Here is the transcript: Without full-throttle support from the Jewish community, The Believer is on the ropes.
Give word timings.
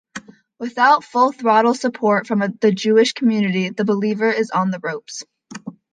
Without 0.57 1.03
full-throttle 1.03 1.75
support 1.75 2.25
from 2.25 2.39
the 2.59 2.71
Jewish 2.71 3.13
community, 3.13 3.69
The 3.69 3.85
Believer 3.85 4.31
is 4.31 4.49
on 4.49 4.71
the 4.71 4.79
ropes. 4.81 5.21